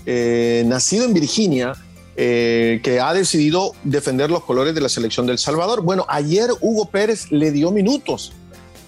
eh, 0.05 0.63
nacido 0.67 1.05
en 1.05 1.13
Virginia, 1.13 1.73
eh, 2.17 2.81
que 2.83 2.99
ha 2.99 3.13
decidido 3.13 3.71
defender 3.85 4.29
los 4.29 4.43
colores 4.43 4.75
de 4.75 4.81
la 4.81 4.89
selección 4.89 5.25
del 5.27 5.37
Salvador. 5.37 5.81
Bueno, 5.81 6.05
ayer 6.09 6.49
Hugo 6.59 6.89
Pérez 6.89 7.31
le 7.31 7.51
dio 7.51 7.71
minutos 7.71 8.33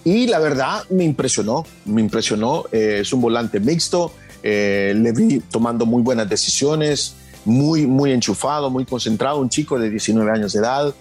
y 0.04 0.26
la 0.26 0.40
verdad 0.40 0.84
me 0.90 1.04
impresionó, 1.04 1.64
me 1.86 2.02
impresionó. 2.02 2.66
Eh, 2.70 2.98
es 3.00 3.14
un 3.14 3.22
volante 3.22 3.58
mixto, 3.58 4.12
le 4.42 5.12
vi 5.12 5.40
tomando 5.40 5.86
muy 5.86 6.02
buenas 6.02 6.28
decisiones, 6.28 7.14
muy, 7.46 7.86
muy 7.86 8.12
enchufado, 8.12 8.68
muy 8.68 8.84
concentrado, 8.84 9.40
un 9.40 9.48
chico 9.48 9.78
de 9.78 9.88
19 9.88 10.30
años 10.30 10.52
de 10.52 10.58
edad. 10.58 10.94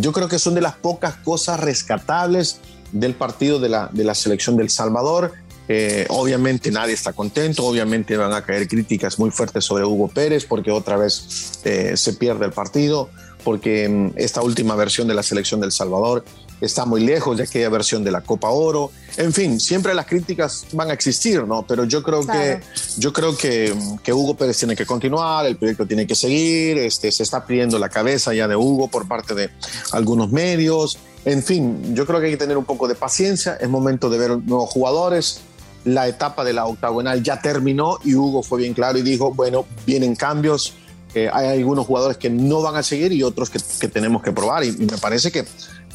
yo 0.00 0.12
creo 0.12 0.28
que 0.28 0.38
son 0.38 0.54
de 0.54 0.60
las 0.60 0.76
pocas 0.76 1.16
cosas 1.16 1.58
rescatables 1.58 2.60
del 2.92 3.14
partido 3.14 3.58
de 3.58 3.68
la, 3.68 3.88
de 3.92 4.04
la 4.04 4.14
selección 4.14 4.56
del 4.56 4.70
Salvador. 4.70 5.32
Eh, 5.70 6.06
obviamente 6.08 6.70
nadie 6.70 6.94
está 6.94 7.12
contento, 7.12 7.66
obviamente 7.66 8.16
van 8.16 8.32
a 8.32 8.42
caer 8.42 8.66
críticas 8.66 9.18
muy 9.18 9.30
fuertes 9.30 9.64
sobre 9.64 9.84
Hugo 9.84 10.08
Pérez 10.08 10.46
porque 10.46 10.70
otra 10.70 10.96
vez 10.96 11.60
eh, 11.64 11.94
se 11.94 12.14
pierde 12.14 12.46
el 12.46 12.52
partido, 12.52 13.10
porque 13.44 13.86
mm, 13.86 14.12
esta 14.16 14.40
última 14.40 14.76
versión 14.76 15.06
de 15.08 15.14
la 15.14 15.22
selección 15.22 15.60
del 15.60 15.70
Salvador 15.70 16.24
está 16.60 16.84
muy 16.86 17.02
lejos 17.02 17.36
de 17.36 17.44
aquella 17.44 17.68
versión 17.68 18.02
de 18.02 18.10
la 18.10 18.22
Copa 18.22 18.48
Oro. 18.48 18.90
En 19.16 19.32
fin, 19.32 19.60
siempre 19.60 19.94
las 19.94 20.06
críticas 20.06 20.66
van 20.72 20.90
a 20.90 20.94
existir, 20.94 21.44
¿no? 21.44 21.64
Pero 21.66 21.84
yo 21.84 22.02
creo 22.02 22.26
que 22.26 22.60
yo 22.96 23.12
creo 23.12 23.36
que, 23.36 23.74
que, 24.02 24.12
Hugo 24.12 24.36
Pérez 24.36 24.58
tiene 24.58 24.74
que 24.74 24.86
continuar, 24.86 25.46
el 25.46 25.56
proyecto 25.56 25.86
tiene 25.86 26.06
que 26.06 26.14
seguir, 26.14 26.78
este, 26.78 27.12
se 27.12 27.22
está 27.22 27.44
pidiendo 27.44 27.78
la 27.78 27.88
cabeza 27.88 28.34
ya 28.34 28.48
de 28.48 28.56
Hugo 28.56 28.88
por 28.88 29.06
parte 29.06 29.34
de 29.34 29.50
algunos 29.92 30.30
medios. 30.30 30.98
En 31.24 31.42
fin, 31.42 31.94
yo 31.94 32.06
creo 32.06 32.20
que 32.20 32.26
hay 32.26 32.32
que 32.32 32.38
tener 32.38 32.56
un 32.56 32.64
poco 32.64 32.88
de 32.88 32.94
paciencia, 32.94 33.56
es 33.60 33.68
momento 33.68 34.08
de 34.08 34.18
ver 34.18 34.30
nuevos 34.38 34.70
jugadores. 34.70 35.40
La 35.84 36.08
etapa 36.08 36.44
de 36.44 36.52
la 36.52 36.66
octagonal 36.66 37.22
ya 37.22 37.40
terminó 37.40 37.98
y 38.04 38.14
Hugo 38.14 38.42
fue 38.42 38.60
bien 38.60 38.74
claro 38.74 38.98
y 38.98 39.02
dijo, 39.02 39.32
bueno, 39.32 39.64
vienen 39.86 40.16
cambios, 40.16 40.74
eh, 41.14 41.30
hay 41.32 41.58
algunos 41.58 41.86
jugadores 41.86 42.18
que 42.18 42.30
no 42.30 42.60
van 42.62 42.76
a 42.76 42.82
seguir 42.82 43.12
y 43.12 43.22
otros 43.22 43.50
que, 43.50 43.88
tenemos 43.88 44.22
que 44.22 44.32
probar 44.32 44.64
y, 44.64 44.72
me 44.72 44.98
parece 44.98 45.32
que, 45.32 45.44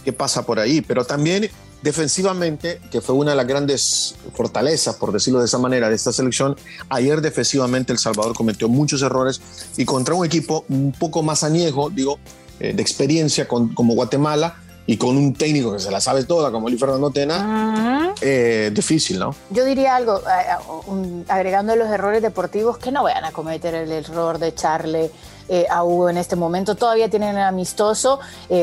que 0.03 0.13
pasa 0.13 0.45
por 0.45 0.59
ahí, 0.59 0.81
pero 0.81 1.05
también 1.05 1.49
defensivamente, 1.83 2.79
que 2.89 3.01
fue 3.01 3.13
una 3.13 3.31
de 3.31 3.37
las 3.37 3.45
grandes 3.45 4.15
fortalezas, 4.33 4.95
por 4.95 5.11
decirlo 5.11 5.39
de 5.39 5.45
esa 5.45 5.59
manera, 5.59 5.89
de 5.89 5.95
esta 5.95 6.13
selección, 6.13 6.55
ayer 6.89 7.21
defensivamente 7.21 7.91
El 7.91 7.99
Salvador 7.99 8.33
cometió 8.33 8.69
muchos 8.69 9.01
errores 9.01 9.41
y 9.77 9.85
contra 9.85 10.15
un 10.15 10.25
equipo 10.25 10.65
un 10.69 10.93
poco 10.93 11.21
más 11.21 11.43
añejo, 11.43 11.89
digo, 11.89 12.17
eh, 12.59 12.73
de 12.73 12.81
experiencia 12.81 13.47
como 13.47 13.93
Guatemala, 13.93 14.62
y 14.85 14.97
con 14.97 15.17
un 15.17 15.33
técnico 15.33 15.71
que 15.71 15.79
se 15.79 15.91
la 15.91 16.01
sabe 16.01 16.25
toda, 16.25 16.51
como 16.51 16.67
Luis 16.67 16.79
Fernando 16.79 17.09
Tena, 17.09 18.13
eh, 18.21 18.69
difícil, 18.73 19.17
¿no? 19.17 19.33
Yo 19.49 19.63
diría 19.63 19.95
algo, 19.95 20.19
eh, 20.19 21.23
agregando 21.29 21.75
los 21.75 21.87
errores 21.89 22.21
deportivos, 22.21 22.77
que 22.77 22.91
no 22.91 23.03
vayan 23.03 23.23
a 23.23 23.31
cometer 23.31 23.73
el 23.73 23.91
error 23.91 24.39
de 24.39 24.49
echarle 24.49 25.09
eh, 25.47 25.65
a 25.69 25.83
Hugo 25.83 26.09
en 26.09 26.17
este 26.17 26.35
momento. 26.35 26.75
Todavía 26.75 27.09
tienen 27.09 27.37
el 27.37 27.43
amistoso 27.43 28.19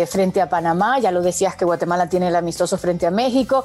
frente 0.09 0.41
a 0.41 0.49
Panamá, 0.49 0.99
ya 0.99 1.11
lo 1.11 1.23
decías 1.23 1.57
que 1.57 1.65
Guatemala 1.65 2.09
tiene 2.09 2.29
el 2.29 2.37
amistoso 2.37 2.77
frente 2.77 3.07
a 3.07 3.11
México, 3.11 3.65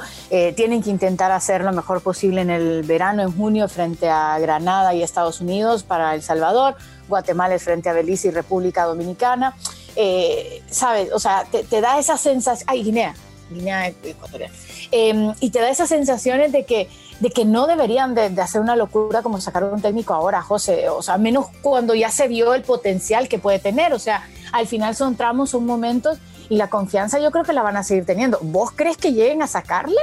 tienen 0.56 0.82
que 0.82 0.90
intentar 0.90 1.32
hacer 1.32 1.64
lo 1.64 1.72
mejor 1.72 2.02
posible 2.02 2.42
en 2.42 2.50
el 2.50 2.84
verano, 2.84 3.22
en 3.22 3.36
junio, 3.36 3.68
frente 3.68 4.10
a 4.10 4.38
Granada 4.40 4.94
y 4.94 5.04
Estados 5.04 5.42
Unidos 5.42 5.84
para 5.84 6.16
El 6.16 6.22
Salvador, 6.22 6.76
Guatemala 7.08 7.56
es 7.56 7.64
frente 7.64 7.90
a 7.90 7.94
Belice 7.94 8.30
y 8.30 8.32
República 8.32 8.86
Dominicana 8.86 9.56
eh, 9.96 10.62
¿sabes? 10.70 11.12
O 11.14 11.20
sea, 11.20 11.46
te, 11.46 11.82
da 11.82 12.00
esa 12.00 12.18
sensación, 12.18 12.66
ay, 12.70 12.84
Guinea, 12.84 13.16
Guinea 13.50 13.88
Ecuatorial, 13.88 14.52
em, 14.92 15.34
y 15.40 15.50
te 15.50 15.60
da 15.60 15.70
esas 15.70 15.90
sensaciones 15.90 16.52
de 16.52 16.66
que, 16.66 16.90
de 17.20 17.30
que 17.30 17.46
no 17.46 17.68
deberían 17.68 18.16
de, 18.16 18.26
hacer 18.42 18.62
una 18.62 18.76
locura 18.76 19.22
como 19.22 19.40
sacar 19.40 19.64
un 19.64 19.82
técnico 19.82 20.14
ahora, 20.14 20.42
José, 20.42 20.90
o 20.90 21.02
sea, 21.02 21.18
menos 21.18 21.48
cuando 21.62 21.96
ya 21.96 22.12
se 22.12 22.28
vio 22.28 22.54
el 22.54 22.64
potencial 22.64 23.28
que 23.28 23.40
puede 23.40 23.60
tener, 23.60 23.94
o 23.94 24.00
sea, 24.00 24.28
al 24.52 24.68
final 24.68 24.96
son 24.96 25.16
tramos, 25.16 25.52
son 25.52 25.66
momentos, 25.66 26.18
y 26.50 26.58
la 26.58 26.70
confianza 26.70 27.20
yo 27.20 27.32
creo 27.32 27.44
que 27.44 27.54
la 27.54 27.64
van 27.64 27.76
a 27.78 27.84
seguir 27.84 28.06
teniendo. 28.06 28.38
¿Vos 28.42 28.70
crees 28.76 28.98
que 28.98 29.14
lleguen 29.14 29.42
a 29.42 29.48
sacarle? 29.48 29.98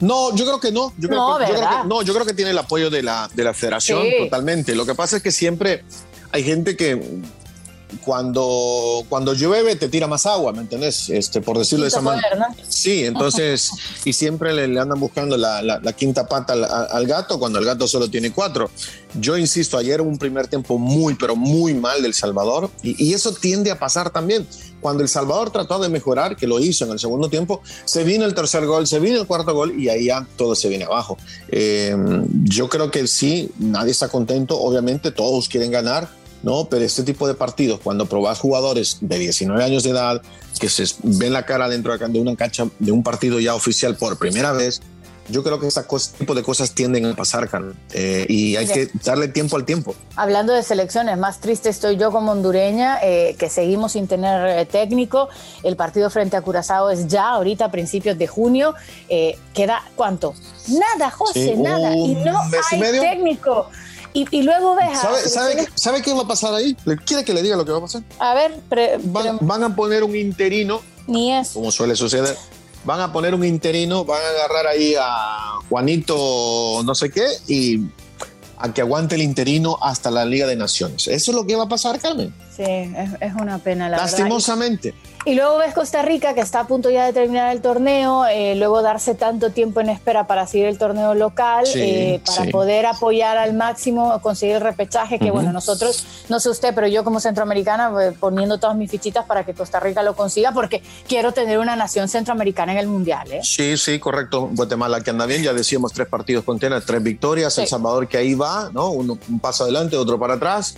No, 0.00 0.34
yo 0.34 0.46
creo 0.46 0.58
que 0.58 0.72
no. 0.72 0.92
Yo 0.96 1.08
creo, 1.08 1.20
no, 1.20 1.38
que, 1.38 1.46
yo 1.46 1.54
creo 1.54 1.68
que, 1.68 1.88
no, 1.88 2.02
yo 2.02 2.14
creo 2.14 2.26
que 2.26 2.34
tiene 2.34 2.50
el 2.50 2.58
apoyo 2.58 2.88
de 2.88 3.02
la, 3.02 3.28
de 3.34 3.44
la 3.44 3.52
federación 3.52 4.02
totalmente. 4.18 4.74
Lo 4.74 4.86
que 4.86 4.94
pasa 4.94 5.18
es 5.18 5.22
que 5.22 5.30
siempre 5.30 5.84
hay 6.32 6.42
gente 6.42 6.76
que 6.76 7.22
cuando, 8.04 9.04
cuando 9.08 9.34
llueve 9.34 9.76
te 9.76 9.88
tira 9.88 10.06
más 10.06 10.26
agua, 10.26 10.52
¿me 10.52 10.60
entendés? 10.60 11.08
Este, 11.10 11.40
por 11.40 11.58
decirlo 11.58 11.84
de 11.84 11.88
esa 11.88 12.00
manera. 12.00 12.48
Sí, 12.68 13.04
entonces, 13.04 13.70
y 14.04 14.12
siempre 14.12 14.52
le, 14.52 14.78
andan 14.78 14.98
buscando 14.98 15.36
la, 15.36 15.62
la, 15.62 15.92
quinta 15.92 16.26
pata 16.26 16.52
al, 16.52 17.06
gato 17.06 17.38
cuando 17.38 17.58
el 17.58 17.64
gato 17.64 17.86
solo 17.86 18.08
tiene 18.08 18.32
cuatro. 18.32 18.70
Yo 19.14 19.36
insisto, 19.36 19.76
ayer 19.76 20.00
un 20.00 20.18
primer 20.18 20.46
tiempo 20.48 20.78
muy, 20.78 21.14
pero 21.14 21.36
muy 21.36 21.74
mal 21.74 22.02
del 22.02 22.14
Salvador 22.14 22.70
y, 22.82 23.02
y, 23.02 23.14
eso 23.14 23.32
tiende 23.32 23.70
a 23.70 23.78
pasar 23.78 24.10
también. 24.10 24.46
Cuando 24.80 25.04
El 25.04 25.08
Salvador 25.08 25.50
trató 25.50 25.78
de 25.78 25.88
mejorar, 25.88 26.36
que 26.36 26.48
lo 26.48 26.58
hizo 26.58 26.84
en 26.84 26.90
el 26.90 26.98
segundo 26.98 27.28
tiempo, 27.30 27.62
se 27.84 28.02
vino 28.02 28.24
el 28.24 28.34
tercer 28.34 28.66
gol, 28.66 28.88
se 28.88 28.98
vino 28.98 29.20
el 29.20 29.28
cuarto 29.28 29.54
gol 29.54 29.78
y 29.78 29.88
ahí 29.88 30.06
ya 30.06 30.26
todo 30.36 30.56
se 30.56 30.68
viene 30.68 30.84
abajo. 30.84 31.16
Eh, 31.48 31.96
yo 32.42 32.68
creo 32.68 32.90
que 32.90 33.06
sí, 33.06 33.50
nadie 33.58 33.92
está 33.92 34.08
contento, 34.08 34.58
obviamente 34.58 35.12
todos 35.12 35.48
quieren 35.48 35.70
ganar 35.70 36.21
¿no? 36.42 36.68
Pero 36.68 36.84
este 36.84 37.02
tipo 37.02 37.26
de 37.28 37.34
partidos, 37.34 37.80
cuando 37.82 38.06
probas 38.06 38.38
jugadores 38.38 38.98
de 39.00 39.18
19 39.18 39.62
años 39.62 39.82
de 39.82 39.90
edad, 39.90 40.22
que 40.58 40.68
se 40.68 40.84
ven 41.02 41.32
la 41.32 41.44
cara 41.46 41.68
dentro 41.68 41.96
de 41.96 42.20
una 42.20 42.36
cancha 42.36 42.66
de 42.78 42.92
un 42.92 43.02
partido 43.02 43.40
ya 43.40 43.54
oficial 43.54 43.96
por 43.96 44.18
primera 44.18 44.52
vez, 44.52 44.80
yo 45.28 45.42
creo 45.42 45.60
que 45.60 45.68
este 45.68 45.82
tipo 46.18 46.34
de 46.34 46.42
cosas 46.42 46.72
tienden 46.72 47.06
a 47.06 47.14
pasar, 47.14 47.48
eh, 47.92 48.26
y 48.28 48.56
hay 48.56 48.66
que 48.66 48.90
darle 49.04 49.28
tiempo 49.28 49.56
al 49.56 49.64
tiempo. 49.64 49.94
Hablando 50.16 50.52
de 50.52 50.62
selecciones, 50.62 51.16
más 51.16 51.40
triste 51.40 51.68
estoy 51.68 51.96
yo 51.96 52.10
como 52.10 52.32
hondureña, 52.32 52.98
eh, 53.02 53.36
que 53.38 53.48
seguimos 53.48 53.92
sin 53.92 54.08
tener 54.08 54.58
eh, 54.58 54.66
técnico. 54.66 55.28
El 55.62 55.76
partido 55.76 56.10
frente 56.10 56.36
a 56.36 56.42
Curazao 56.42 56.90
es 56.90 57.06
ya 57.06 57.30
ahorita 57.30 57.66
a 57.66 57.70
principios 57.70 58.18
de 58.18 58.26
junio. 58.26 58.74
¿Queda 59.54 59.82
cuánto? 59.96 60.34
Nada, 60.68 61.10
José, 61.10 61.56
nada. 61.56 61.94
Y 61.96 62.14
no 62.16 62.40
hay 62.70 62.80
técnico. 62.80 63.68
Y, 64.14 64.42
luego 64.42 64.74
ves. 64.74 64.98
¿Sabe, 64.98 65.66
¿sabe, 65.74 66.02
qué 66.02 66.12
va 66.12 66.22
a 66.22 66.28
pasar 66.28 66.54
ahí? 66.54 66.76
¿Quiere 67.04 67.24
que 67.24 67.32
le 67.32 67.42
diga 67.42 67.56
lo 67.56 67.64
que 67.64 67.72
va 67.72 67.78
a 67.78 67.82
pasar? 67.82 68.02
A 68.18 68.34
ver, 68.34 68.60
van, 69.04 69.64
a 69.64 69.74
poner 69.74 70.04
un 70.04 70.14
interino. 70.14 70.80
Ni 71.06 71.32
es. 71.32 71.50
Como 71.50 71.72
suele 71.72 71.96
suceder. 71.96 72.36
van 72.84 73.00
a 73.00 73.12
poner 73.12 73.34
un 73.34 73.44
interino, 73.44 74.04
van 74.04 74.20
a 74.22 74.28
agarrar 74.28 74.66
ahí 74.66 74.94
a 75.00 75.58
Juanito 75.68 76.82
no 76.84 76.94
sé 76.94 77.10
qué 77.10 77.26
y 77.48 77.80
a 78.58 78.72
que 78.72 78.80
aguante 78.80 79.16
el 79.16 79.22
interino 79.22 79.78
hasta 79.80 80.10
la 80.10 80.24
Liga 80.24 80.46
de 80.46 80.56
Naciones. 80.56 81.08
Eso 81.08 81.30
es 81.32 81.36
lo 81.36 81.44
que 81.46 81.56
va 81.56 81.64
a 81.64 81.68
pasar, 81.68 81.98
Carmen. 81.98 82.32
Sí, 82.56 82.62
es, 82.62 83.34
una 83.40 83.58
pena, 83.58 83.88
la 83.88 83.96
Lastimosamente. 83.96 84.94
Y 85.24 85.34
luego 85.34 85.58
ves 85.58 85.72
Costa 85.72 86.02
Rica, 86.02 86.34
que 86.34 86.40
está 86.40 86.60
a 86.60 86.66
punto 86.66 86.90
ya 86.90 87.06
de 87.06 87.12
terminar 87.12 87.52
el 87.52 87.62
torneo, 87.62 88.26
eh, 88.26 88.56
luego 88.56 88.82
darse 88.82 89.14
tanto 89.14 89.50
tiempo 89.50 89.80
en 89.80 89.88
espera 89.88 90.26
para 90.26 90.48
seguir 90.48 90.66
el 90.66 90.78
torneo 90.78 91.14
local, 91.14 91.64
eh, 91.76 92.20
para 92.26 92.50
poder 92.50 92.86
apoyar 92.86 93.38
al 93.38 93.54
máximo, 93.54 94.20
conseguir 94.20 94.56
el 94.56 94.62
repechaje, 94.62 95.20
que 95.20 95.30
bueno, 95.30 95.52
nosotros, 95.52 96.04
no 96.28 96.40
sé 96.40 96.50
usted, 96.50 96.74
pero 96.74 96.88
yo 96.88 97.04
como 97.04 97.20
centroamericana, 97.20 97.92
eh, 98.02 98.12
poniendo 98.18 98.58
todas 98.58 98.76
mis 98.76 98.90
fichitas 98.90 99.24
para 99.24 99.44
que 99.44 99.54
Costa 99.54 99.78
Rica 99.78 100.02
lo 100.02 100.16
consiga, 100.16 100.50
porque 100.50 100.82
quiero 101.06 101.30
tener 101.32 101.60
una 101.60 101.76
nación 101.76 102.08
centroamericana 102.08 102.72
en 102.72 102.78
el 102.78 102.88
Mundial. 102.88 103.28
Sí, 103.42 103.76
sí, 103.76 104.00
correcto. 104.00 104.50
Guatemala 104.52 105.02
que 105.02 105.10
anda 105.10 105.26
bien, 105.26 105.44
ya 105.44 105.52
decíamos 105.52 105.92
tres 105.92 106.08
partidos 106.08 106.44
con 106.44 106.58
Tena, 106.58 106.80
tres 106.80 107.02
victorias, 107.02 107.56
El 107.58 107.68
Salvador 107.68 108.08
que 108.08 108.16
ahí 108.16 108.34
va, 108.34 108.70
¿no? 108.72 108.90
Uno, 108.90 109.16
un 109.28 109.38
paso 109.38 109.62
adelante, 109.62 109.96
otro 109.96 110.18
para 110.18 110.34
atrás. 110.34 110.74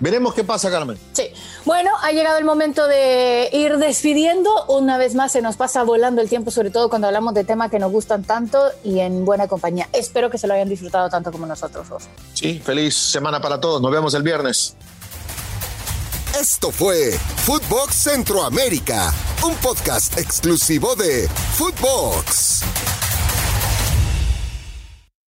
Veremos 0.00 0.34
qué 0.34 0.42
pasa, 0.42 0.68
Carmen. 0.68 0.98
Sí. 1.12 1.28
Bueno, 1.64 1.90
ha 2.02 2.10
llegado 2.10 2.36
el 2.38 2.44
momento 2.44 2.88
de 2.88 3.48
ir 3.52 3.76
despidiendo. 3.86 4.50
Una 4.66 4.98
vez 4.98 5.14
más 5.14 5.32
se 5.32 5.42
nos 5.42 5.56
pasa 5.56 5.82
volando 5.82 6.20
el 6.22 6.28
tiempo, 6.28 6.50
sobre 6.50 6.70
todo 6.70 6.88
cuando 6.88 7.06
hablamos 7.08 7.34
de 7.34 7.44
temas 7.44 7.70
que 7.70 7.78
nos 7.78 7.92
gustan 7.92 8.24
tanto 8.24 8.58
y 8.84 9.00
en 9.00 9.24
buena 9.24 9.48
compañía. 9.48 9.88
Espero 9.92 10.30
que 10.30 10.38
se 10.38 10.46
lo 10.46 10.54
hayan 10.54 10.68
disfrutado 10.68 11.10
tanto 11.10 11.30
como 11.32 11.46
nosotros. 11.46 11.86
Sí, 12.32 12.60
feliz 12.64 12.94
semana 12.94 13.40
para 13.40 13.60
todos. 13.60 13.82
Nos 13.82 13.90
vemos 13.90 14.14
el 14.14 14.22
viernes. 14.22 14.76
Esto 16.40 16.70
fue 16.70 17.12
Footbox 17.44 17.94
Centroamérica, 17.94 19.12
un 19.44 19.54
podcast 19.56 20.16
exclusivo 20.16 20.96
de 20.96 21.28
Footbox. 21.56 22.71